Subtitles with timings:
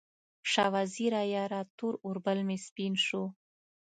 [0.51, 3.23] شاه وزیره یاره، تور اوربل مې سپین شو